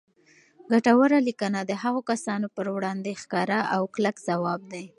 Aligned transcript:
ګټوره 0.71 1.19
لیکنه 1.27 1.59
د 1.63 1.71
هغو 1.83 2.01
کسانو 2.11 2.47
پر 2.55 2.65
وړاندې 2.75 3.19
ښکاره 3.21 3.59
او 3.75 3.81
کلک 3.95 4.15
ځواب 4.29 4.61
دی 4.73 4.85